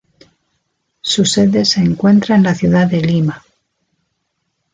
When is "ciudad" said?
2.55-2.87